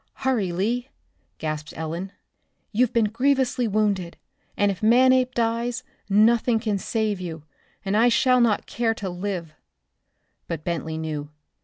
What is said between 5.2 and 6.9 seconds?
dies, nothing can